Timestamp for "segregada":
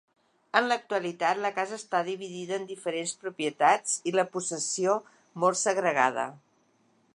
5.65-6.27